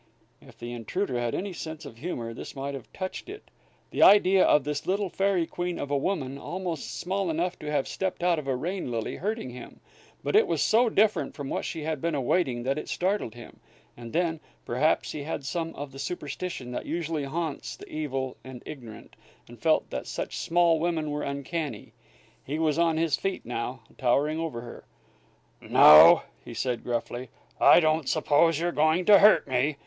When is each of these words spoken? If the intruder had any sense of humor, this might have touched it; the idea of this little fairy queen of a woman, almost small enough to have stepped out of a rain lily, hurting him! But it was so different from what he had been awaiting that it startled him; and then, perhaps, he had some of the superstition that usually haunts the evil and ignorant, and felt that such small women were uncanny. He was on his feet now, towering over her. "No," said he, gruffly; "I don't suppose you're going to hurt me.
If 0.41 0.57
the 0.57 0.73
intruder 0.73 1.19
had 1.19 1.35
any 1.35 1.53
sense 1.53 1.85
of 1.85 1.97
humor, 1.97 2.33
this 2.33 2.55
might 2.55 2.73
have 2.73 2.91
touched 2.91 3.29
it; 3.29 3.51
the 3.91 4.01
idea 4.01 4.43
of 4.43 4.63
this 4.63 4.87
little 4.87 5.09
fairy 5.09 5.45
queen 5.45 5.77
of 5.77 5.91
a 5.91 5.95
woman, 5.95 6.39
almost 6.39 6.99
small 6.99 7.29
enough 7.29 7.59
to 7.59 7.69
have 7.71 7.87
stepped 7.87 8.23
out 8.23 8.39
of 8.39 8.47
a 8.47 8.55
rain 8.55 8.89
lily, 8.89 9.17
hurting 9.17 9.51
him! 9.51 9.79
But 10.23 10.35
it 10.35 10.47
was 10.47 10.63
so 10.63 10.89
different 10.89 11.35
from 11.35 11.49
what 11.51 11.65
he 11.65 11.83
had 11.83 12.01
been 12.01 12.15
awaiting 12.15 12.63
that 12.63 12.79
it 12.79 12.89
startled 12.89 13.35
him; 13.35 13.59
and 13.95 14.11
then, 14.11 14.39
perhaps, 14.65 15.11
he 15.11 15.21
had 15.21 15.45
some 15.45 15.75
of 15.75 15.91
the 15.91 15.99
superstition 15.99 16.71
that 16.71 16.87
usually 16.87 17.25
haunts 17.25 17.75
the 17.75 17.87
evil 17.87 18.37
and 18.43 18.63
ignorant, 18.65 19.15
and 19.47 19.59
felt 19.61 19.91
that 19.91 20.07
such 20.07 20.35
small 20.35 20.79
women 20.79 21.11
were 21.11 21.21
uncanny. 21.21 21.93
He 22.43 22.57
was 22.57 22.79
on 22.79 22.97
his 22.97 23.17
feet 23.17 23.45
now, 23.45 23.83
towering 23.99 24.39
over 24.39 24.61
her. 24.61 24.83
"No," 25.61 26.23
said 26.55 26.79
he, 26.79 26.83
gruffly; 26.83 27.29
"I 27.59 27.79
don't 27.79 28.09
suppose 28.09 28.57
you're 28.59 28.71
going 28.71 29.05
to 29.05 29.19
hurt 29.19 29.47
me. 29.47 29.77